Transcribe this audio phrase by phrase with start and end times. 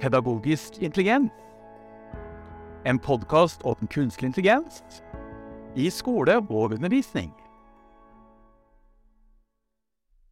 [0.00, 1.30] Pedagogisk intelligens.
[2.84, 4.80] En podkast om kunstig intelligens
[5.78, 7.28] i skole og undervisning.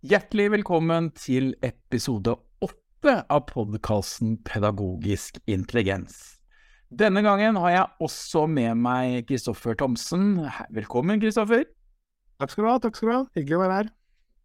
[0.03, 2.35] Hjertelig velkommen til episode
[2.65, 6.41] åtte av podkasten Pedagogisk intelligens.
[6.91, 10.41] Denne gangen har jeg også med meg Kristoffer Thomsen.
[10.75, 11.69] Velkommen, Kristoffer.
[12.41, 12.79] Takk skal du ha.
[12.83, 13.23] takk skal du ha.
[13.39, 13.95] Hyggelig å være her.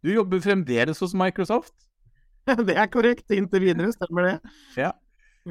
[0.03, 1.73] Du jobber fremdeles hos Microsoft?
[2.67, 3.29] Det er korrekt.
[3.31, 4.35] Inntil videre stemmer det.
[4.79, 4.91] Ja.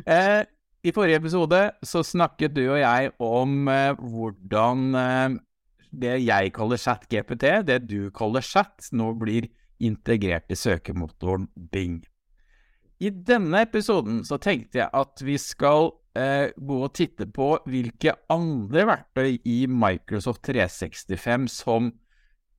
[0.04, 0.42] Eh,
[0.82, 5.40] I forrige episode så snakket du og jeg om eh, hvordan eh,
[5.92, 9.50] det jeg kaller chat-GPT, det du kaller chat, nå blir
[9.82, 12.00] integrert i søkemotoren Bing.
[13.02, 18.14] I denne episoden så tenkte jeg at vi skal eh, gå og titte på hvilke
[18.30, 21.90] andre verktøy i Microsoft 365 som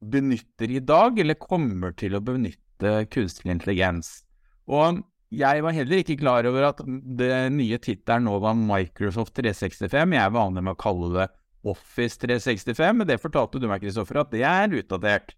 [0.03, 4.22] benytter i dag, eller kommer til å benytte kunstig intelligens.
[4.69, 5.01] Og
[5.33, 10.13] jeg var heller ikke klar over at det nye tittelen nå var Microsoft 365.
[10.13, 11.29] Jeg er vanlig med å kalle det
[11.63, 15.33] Office 365, men det fortalte du meg, Kristoffer, at det er utdatert.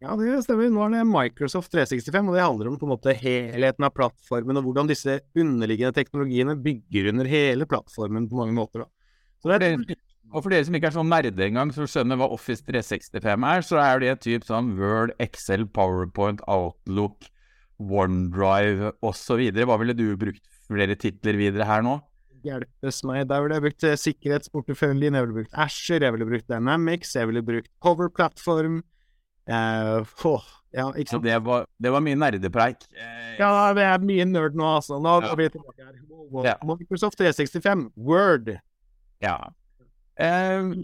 [0.00, 0.70] Ja, det stemmer.
[0.72, 4.58] Nå er det Microsoft 365, og det handler om på en måte helheten av plattformen,
[4.58, 8.86] og hvordan disse underliggende teknologiene bygger under hele plattformen på mange måter.
[9.40, 9.98] Så det er
[10.30, 13.64] og for dere som ikke er sånn nerde engang, som skjønner hva Office 365 er,
[13.66, 17.26] så er det typ sånn Word, Excel, PowerPoint, Outlook,
[17.80, 19.42] OneDrive osv.
[19.56, 21.98] Hva ville du brukt flere titler videre her nå?
[22.44, 23.26] Hjelpes meg.
[23.28, 27.28] Der ville jeg brukt eh, sikkerhetsporteføljen, jeg ville brukt Asher, jeg ville brukt Dynamics, jeg
[27.28, 28.80] ville brukt Cover Platform.
[29.50, 30.44] Uh, oh,
[30.76, 31.24] ja, ikke sant?
[31.26, 32.84] Det var, det var mye nerdepreik.
[32.94, 35.00] Uh, ja, det er mye nerd nå, altså.
[35.02, 35.38] Nå går ja.
[35.40, 35.96] vi tilbake her.
[36.06, 36.46] Wow, wow.
[36.46, 36.54] Ja.
[36.68, 38.54] Microsoft 365, Word.
[39.24, 39.36] Ja.
[40.20, 40.80] Uh,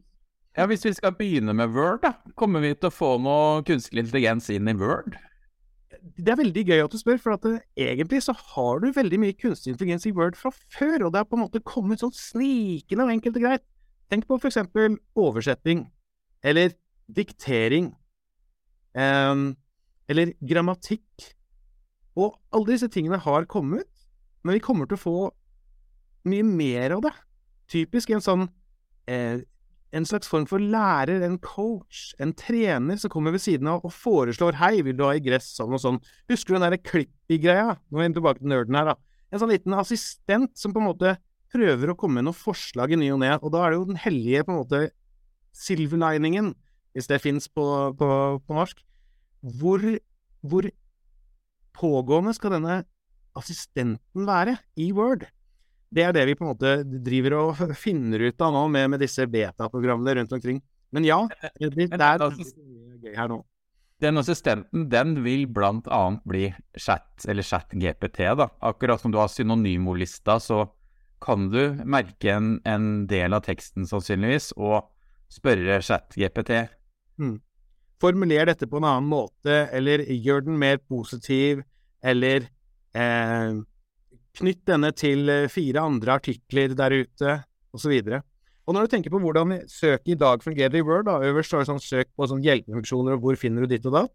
[0.56, 4.02] ja, Hvis vi skal begynne med Word, da, kommer vi til å få noe kunstig
[4.02, 5.16] intelligens inn i Word?
[6.14, 9.18] Det er veldig gøy at du spør, for at det, egentlig så har du veldig
[9.22, 12.14] mye kunstig intelligens i Word fra før, og det har på en måte kommet sånn
[12.14, 13.64] snikende og enkelt og greit.
[14.12, 15.86] Tenk på for eksempel oversetting,
[16.46, 16.76] eller
[17.16, 17.90] diktering,
[18.94, 19.48] um,
[20.06, 21.32] eller grammatikk.
[22.16, 23.90] Og alle disse tingene har kommet,
[24.44, 25.16] men vi kommer til å få
[26.30, 27.12] mye mer av det.
[27.70, 28.46] Typisk en sånn
[29.10, 29.42] eh,
[29.96, 33.94] en slags form for lærer, en coach, en trener som kommer ved siden av og
[33.94, 36.00] foreslår 'hei, vil du ha i gress', sånn og sånn.
[36.28, 37.78] Husker du den derre Klippi-greia?
[37.90, 38.94] Nå er vi tilbake til nerden her, da.
[39.32, 41.16] En sånn liten assistent som på en måte
[41.52, 43.90] prøver å komme med noen forslag i ny og ne, og da er det jo
[43.92, 44.82] den hellige på en måte
[45.56, 46.54] silverliningen,
[46.92, 47.64] hvis det fins på,
[47.96, 48.08] på,
[48.44, 48.82] på, norsk.
[49.40, 49.80] Hvor,
[50.42, 50.68] hvor
[51.76, 52.84] pågående skal denne
[53.36, 55.26] assistenten være i Word?
[55.90, 59.04] Det er det vi på en måte driver og finner ut av nå med, med
[59.04, 60.62] disse beta-programmene rundt omkring.
[60.94, 61.20] Men ja,
[61.60, 62.24] det, det er
[63.02, 63.42] gøy her nå.
[64.02, 68.26] Den assistenten den vil blant annet bli chat, eller chat-GPT.
[68.36, 68.50] da.
[68.60, 70.66] Akkurat som du har synonymolista, så
[71.24, 74.84] kan du merke en, en del av teksten sannsynligvis, og
[75.32, 76.66] spørre chat-GPT.
[77.16, 77.38] Hmm.
[78.02, 81.64] Formuler dette på en annen måte, eller gjør den mer positiv,
[82.04, 82.44] eller
[82.92, 83.56] eh,
[84.36, 87.36] Knytt denne til eh, fire andre artikler der ute,
[87.76, 87.94] osv.
[87.96, 88.18] Og,
[88.66, 91.62] og når du tenker på hvordan søket i dag fungerer i Word, da, øverst står
[91.62, 94.14] det sånn søk på sånn hjelpefunksjoner og hvor finner du ditt og datt.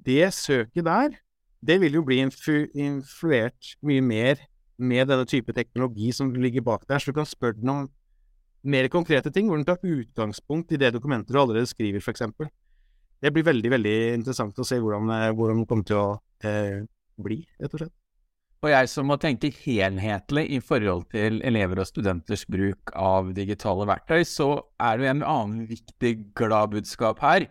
[0.00, 1.18] Det søket der,
[1.60, 4.40] det vil jo bli influ influert mye mer
[4.80, 7.82] med denne type teknologi som ligger bak der, så du kan spørre den om
[8.62, 12.24] mer konkrete ting, hvor den tar utgangspunkt i det dokumentet du allerede skriver, f.eks.
[13.20, 16.08] Det blir veldig, veldig interessant å se hvordan, eh, hvordan det kommer til å
[16.48, 16.78] eh,
[17.20, 17.99] bli, rett og slett.
[18.60, 23.86] Og jeg som må tenke helhetlig i forhold til elever og studenters bruk av digitale
[23.88, 27.46] verktøy, så er det jo en annen viktig gladbudskap her.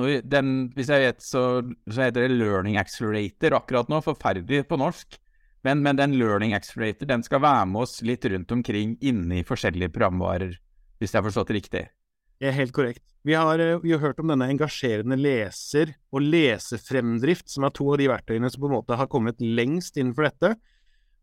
[0.00, 1.42] Den, hvis jeg vet, så,
[1.84, 5.20] så, heter det Learning Accelerator akkurat nå, forferdelig på norsk.
[5.68, 9.46] Men, men, den Learning Accelerator den skal være med oss litt rundt omkring inne i
[9.46, 10.56] forskjellige programvarer,
[10.98, 11.84] hvis jeg har forstått det riktig.
[12.40, 13.04] Det er helt korrekt.
[13.24, 17.92] Vi har, eh, vi har, hørt om denne engasjerende leser og lesefremdrift, som er to
[17.92, 20.56] av de verktøyene som på en måte har kommet lengst innenfor dette.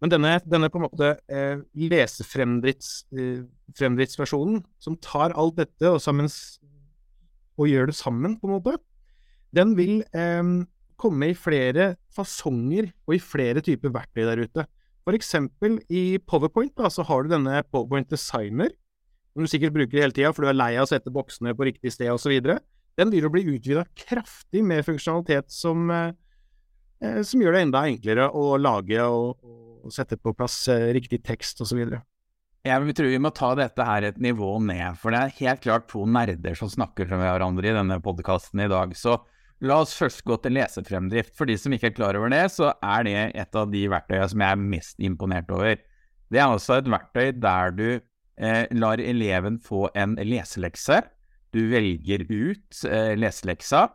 [0.01, 6.25] Men denne, denne på en måte eh, lesefremdriftsversjonen, eh, som tar alt dette og, sammen,
[7.59, 8.74] og, gjør det sammen, på en måte,
[9.53, 10.41] den vil eh,
[10.97, 14.65] komme i flere fasonger og i flere typer verktøy der ute.
[15.06, 18.69] For eksempel i Powerpoint da, så har du denne Powerpoint Designer,
[19.31, 21.68] som du sikkert bruker hele tida for du er lei av å sette boksene på
[21.69, 22.33] riktig sted osv.,
[23.00, 26.12] den begynner å bli utvida kraftig med funksjonalitet som, eh,
[27.01, 29.39] eh, som, gjør det enda enklere å lage og,
[29.86, 31.80] og sette på plass eh, riktig tekst osv.
[32.62, 35.88] Jeg tror vi må ta dette her et nivå ned, for det er helt klart
[35.89, 38.92] to nerder som snakker med hverandre i denne podkasten i dag.
[38.94, 39.18] Så
[39.62, 41.36] La oss først gå til lesefremdrift.
[41.38, 44.30] For de som ikke er klar over det, så er det et av de verktøyene
[44.31, 45.75] som jeg er mest imponert over.
[46.34, 47.86] Det er altså et verktøy der du
[48.41, 51.01] lar eleven få en leselekse.
[51.51, 53.88] Du velger ut eh, leseleksa,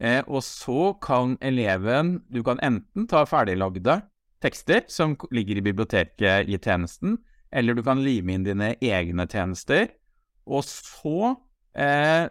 [0.00, 4.02] eh, og så kan eleven Du kan enten ta ferdiglagde
[4.44, 7.16] tekster som ligger i biblioteket i tjenesten,
[7.50, 9.88] eller du kan lime inn dine egne tjenester.
[10.46, 11.34] Og så
[11.74, 12.28] eh,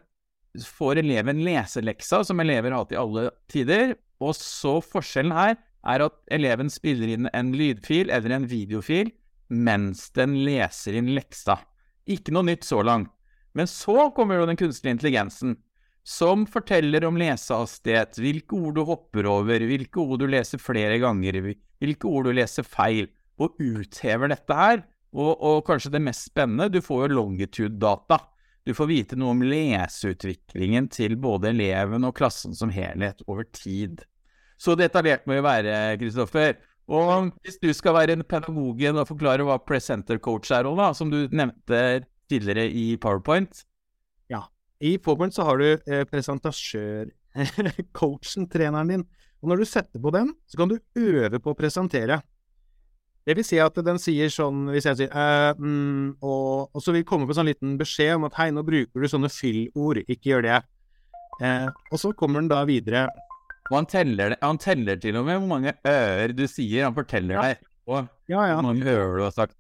[0.78, 3.96] får eleven leseleksa, som elever har hatt i alle tider.
[4.22, 9.12] Og så forskjellen her er at eleven spiller inn en lydfil eller en videofil
[9.50, 11.60] mens den leser inn leksa.
[12.08, 13.12] Ikke noe nytt så langt.
[13.58, 15.56] Men så kommer jo den kunstige intelligensen,
[16.08, 21.40] som forteller om lesehastighet, hvilke ord du hopper over, hvilke ord du leser flere ganger,
[21.82, 23.10] hvilke ord du leser feil,
[23.42, 24.86] og uthever dette her.
[25.18, 28.20] Og, og kanskje det mest spennende, du får jo longitude-data.
[28.68, 34.04] Du får vite noe om leseutviklingen til både eleven og klassen som helhet over tid.
[34.60, 36.58] Så detaljert må vi være, Kristoffer.
[36.88, 41.10] Og hvis du skal være en pedagogen og forklare hva presenter coach er, Ola, som
[41.12, 43.66] du nevnte tidligere i PowerPoint
[44.32, 44.42] Ja.
[44.80, 49.04] I PowerPoint så har du eh, presentasjør-coachen, treneren din.
[49.42, 52.22] Og når du setter på den, så kan du øve på å presentere.
[53.28, 56.96] Det vil si at den sier sånn, hvis jeg sier eh, mm, og, og, så
[56.96, 60.00] vil komme på en sånn liten beskjed om at hei, nå bruker du sånne fyllord,
[60.08, 60.60] ikke gjør det.
[61.44, 63.02] Eh, og så kommer den da videre.
[63.68, 67.36] Og han teller, han teller til og med hvor mange ører du sier, han forteller
[67.36, 67.48] ja.
[67.48, 68.58] deg og ja, ja.
[68.58, 69.58] hvor mange ører du har sagt.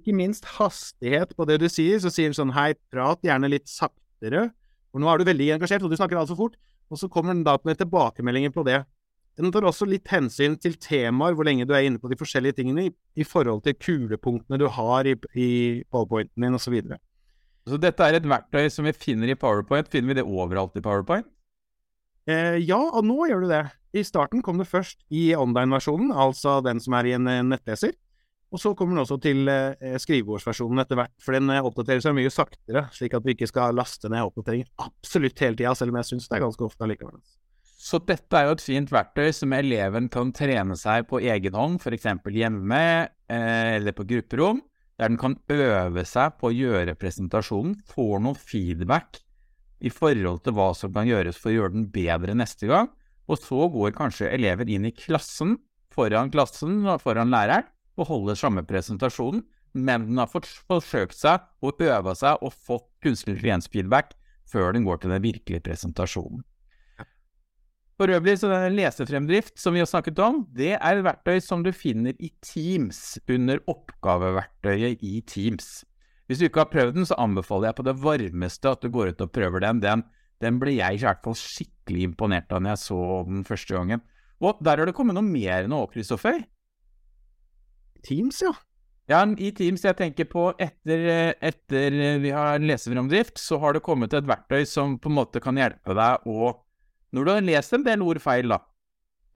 [0.00, 3.70] Ikke minst hastighet på det du sier, så sier han sånn hei, prat gjerne litt
[3.70, 4.50] saktere,
[4.92, 6.58] for nå er du veldig engasjert, og du snakker altfor fort.
[6.92, 8.82] Og så kommer den da med tilbakemeldinger på det.
[9.40, 12.60] Den tar også litt hensyn til temaer, hvor lenge du er inne på de forskjellige
[12.60, 15.48] tingene, i, i forhold til kulepunktene du har i, i
[15.90, 16.68] powerpointen din, osv.
[16.68, 17.00] Så, videre.
[17.66, 19.90] så dette er et verktøy som vi finner i PowerPoint.
[19.90, 21.26] Finner vi det overalt i PowerPoint?
[22.30, 23.64] Eh, ja, og nå gjør du det.
[23.94, 27.94] I starten kom det først i online-versjonen, altså den som er i en nettleser.
[28.54, 32.14] Og så kommer den også til eh, skrivebordsversjonen etter hvert, for den eh, oppdaterer seg
[32.14, 35.98] mye saktere, slik at vi ikke skal laste ned oppdateringer absolutt hele tida, selv om
[35.98, 37.18] jeg syns det er ganske ofte allikevel.
[37.84, 41.80] Så dette er jo et fint verktøy som eleven kan trene seg på egen hånd,
[41.82, 42.06] f.eks.
[42.30, 44.62] hjemme eh, eller på grupperom,
[45.02, 49.18] der den kan øve seg på å gjøre presentasjonen, får noe feedback
[49.84, 52.88] i forhold til hva som kan gjøres for å gjøre den bedre neste gang,
[53.28, 55.58] og så går kanskje elever inn i klassen,
[55.94, 59.44] foran klassen og foran læreren, og holder samme presentasjonen,
[59.74, 64.14] men den har forsøkt seg og øva seg og fått kunstig intelligens-feedback
[64.50, 66.42] før den går til den virkelige presentasjonen.
[67.94, 71.62] For øvrig så denne lesefremdrift, som vi har snakket om, det er et verktøy som
[71.62, 75.84] du finner i Teams, under oppgaveverktøyet i Teams.
[76.26, 79.12] Hvis du ikke har prøvd den, så anbefaler jeg på det varmeste at du går
[79.12, 79.82] ut og prøver den.
[79.84, 80.04] Den,
[80.40, 84.04] den ble jeg i hvert fall skikkelig imponert av når jeg så den første gangen.
[84.44, 86.42] Og der har det kommet noe mer nå, Kristoffer?
[88.04, 88.52] Teams, ja.
[89.08, 94.16] Ja, i Teams jeg tenker på etter, etter vi har leseframdrift, så har det kommet
[94.16, 96.54] et verktøy som på en måte kan hjelpe deg å
[97.14, 98.58] når du har lest en del ord feil, da,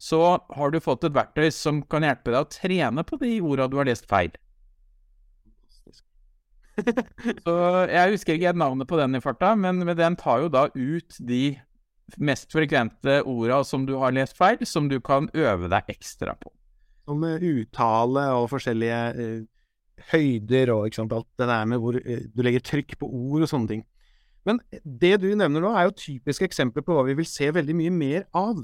[0.03, 0.19] så
[0.57, 3.77] har du fått et verktøy som kan hjelpe deg å trene på de orda du
[3.79, 4.33] har lest feil.
[7.45, 7.55] så
[7.91, 11.43] jeg husker ikke navnet på den i farta, men, den tar jo da ut de
[12.17, 16.53] mest frekvente orda som du har lest feil, som du kan øve deg ekstra på.
[17.09, 19.45] Som uttale og forskjellige uh,
[20.13, 23.45] høyder og ikke sant, alt det der med hvor uh, du legger trykk på ord
[23.45, 23.87] og sånne ting.
[24.49, 27.77] Men det du nevner nå, er jo typiske eksempler på hva vi vil se veldig
[27.77, 28.63] mye mer av.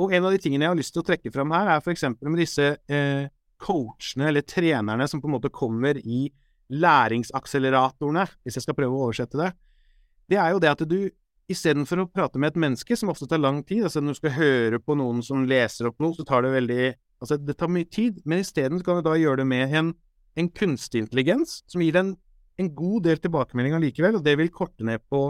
[0.00, 2.06] Og en av de tingene jeg har lyst til å trekke fram her, er f.eks.
[2.16, 3.26] med disse uh,
[3.60, 6.26] coachene eller trenerne som på en måte kommer i
[6.74, 9.52] læringsakseleratorene, hvis jeg skal prøve å oversette det.
[10.30, 10.98] Det er jo det at du
[11.52, 14.36] istedenfor å prate med et menneske, som ofte tar lang tid, altså når du skal
[14.38, 16.84] høre på noen som leser opp noe, så tar det veldig
[17.24, 19.86] Altså, det tar mye tid, men isteden kan du da gjøre det med en,
[20.36, 22.10] en kunstig intelligens som gir en
[22.60, 25.26] en god del tilbakemeldinger likevel, og det vil korte ned på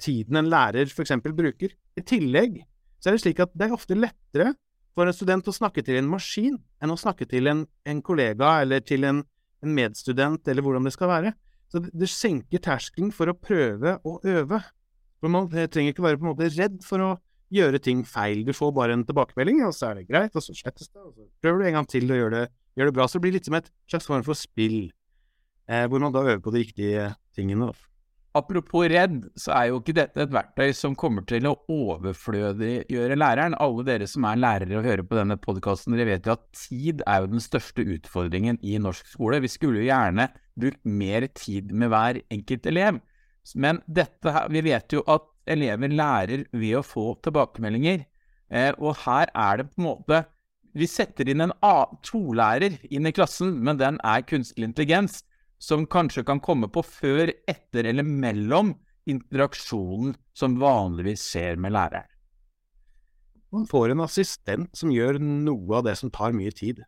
[0.00, 1.14] tiden en lærer f.eks.
[1.24, 1.74] bruker.
[1.98, 2.60] I tillegg
[3.02, 4.52] så er det slik at det er ofte lettere
[4.96, 8.60] for en student å snakke til en maskin enn å snakke til en, en kollega
[8.62, 9.22] eller til en,
[9.62, 11.34] en, medstudent, eller hvordan det skal være.
[11.72, 14.60] Så det, senker terskelen for å prøve å øve.
[15.22, 17.12] For Man trenger ikke være på en måte redd for å
[17.52, 18.42] gjøre ting feil.
[18.46, 21.14] Du får bare en tilbakemelding, og så er det greit, og så slettes det, og
[21.14, 22.44] så prøver du en gang til å gjøre det,
[22.80, 23.06] gjør det bra.
[23.06, 24.78] Så det blir litt som et slags form for spill
[25.68, 27.70] eh, hvor man da øver på de riktige tingene.
[27.70, 27.91] Da.
[28.32, 33.56] Apropos redd, så er jo ikke dette et verktøy som kommer til å overflødiggjøre læreren.
[33.60, 37.02] Alle dere som er lærere og hører på denne podkasten, dere vet jo at tid
[37.04, 39.42] er jo den største utfordringen i norsk skole.
[39.44, 43.02] Vi skulle jo gjerne brukt mer tid med hver enkelt elev.
[43.52, 48.06] Men dette, vi vet jo at elever lærer ved å få tilbakemeldinger.
[48.48, 50.24] Eh, og her er det på en måte
[50.72, 55.18] Vi setter inn en A2-lærer inn i klassen, men den er kunstig intelligens,
[55.62, 58.74] som kanskje kan komme på før, etter eller mellom
[59.06, 62.08] interaksjonen som vanligvis skjer med læreren.
[63.52, 66.80] Man får en assistent som gjør noe av det som tar mye tid.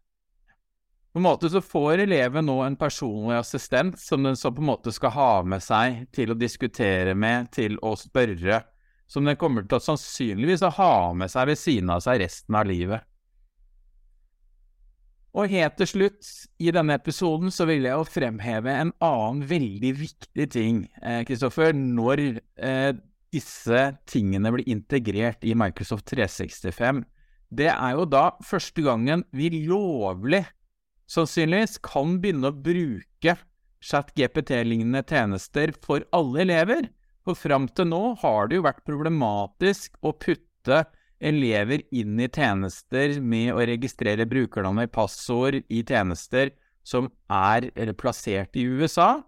[1.13, 4.71] På en måte så får eleven nå en personlig assistent som den så på en
[4.73, 8.65] måte skal ha med seg til å diskutere med, til å spørre,
[9.07, 12.67] som den kommer til å sannsynligvis ha med seg ved siden av seg resten av
[12.67, 13.07] livet.
[15.35, 16.29] Og helt til slutt,
[16.63, 20.85] i denne episoden, så vil jeg jo fremheve en annen veldig viktig ting,
[21.27, 22.23] Kristoffer, eh, når
[22.55, 22.93] eh,
[23.35, 27.03] disse tingene blir integrert i Microsoft 365,
[27.55, 30.45] det er jo da første gangen vi lovlig,
[31.11, 33.37] sannsynligvis, kan begynne å bruke
[33.85, 36.89] chat-GPT-lignende tjenester for alle elever.
[37.25, 40.85] For fram til nå har det jo vært problematisk å putte
[41.21, 46.53] elever inn i tjenester med å registrere brukernavn i passord i tjenester
[46.85, 49.23] som er plassert i USA.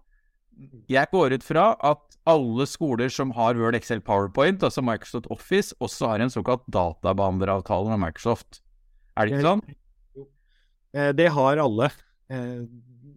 [0.89, 5.75] Jeg går ut fra at alle skoler som har Word, Excel, PowerPoint, altså Microsoft Office,
[5.79, 8.61] også har en såkalt databehandleravtale med Microsoft.
[9.15, 9.63] Er det ikke sånn?
[10.97, 11.89] Eh, det har alle.
[12.31, 12.65] Eh,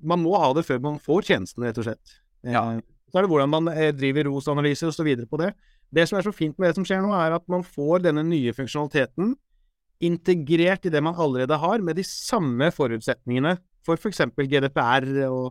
[0.03, 2.17] man må ha det før man får tjenesten, rett og slett.
[2.45, 2.65] Eh, ja.
[3.11, 5.09] Så er det hvordan man driver ROS-analyser osv.
[5.27, 5.50] på det.
[5.90, 8.23] Det som er så fint med det som skjer nå, er at man får denne
[8.26, 9.35] nye funksjonaliteten
[10.06, 14.23] integrert i det man allerede har, med de samme forutsetningene for f.eks.
[14.32, 15.50] For GDPR og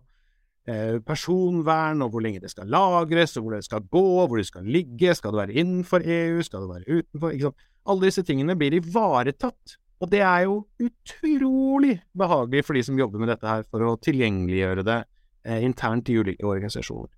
[0.69, 4.45] Eh, personvern, og hvor lenge det skal lagres, og hvor det skal gå, hvor det
[4.45, 7.53] skal ligge, skal det være innenfor EU, skal det være utenfor?
[7.89, 13.23] Alle disse tingene blir ivaretatt, og det er jo utrolig behagelig for de som jobber
[13.23, 14.99] med dette her, for å tilgjengeliggjøre det
[15.47, 17.09] eh, internt i ulike organisasjoner.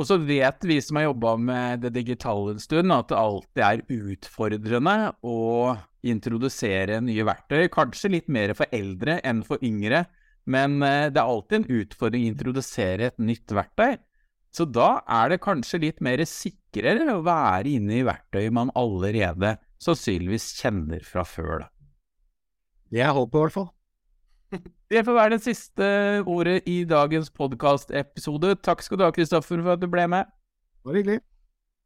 [0.00, 3.64] Og så vet vi som har jobba med det digitale en stund, at det alltid
[3.66, 5.40] er utfordrende å
[6.08, 10.06] introdusere nye verktøy, kanskje litt mer for eldre enn for yngre.
[10.48, 13.98] Men eh, det er alltid en utfordring å introdusere et nytt verktøy.
[14.50, 19.58] Så da er det kanskje litt mer sikrere å være inne i verktøy man allerede
[19.84, 21.68] sannsynligvis kjenner fra før.
[22.90, 23.70] Det er håpet, i hvert fall.
[24.90, 25.88] Det får være det siste
[26.26, 28.56] ordet i dagens podkastepisode.
[28.66, 30.30] Takk skal du ha, Kristoffer, for at du ble med.
[30.84, 31.20] Var hyggelig.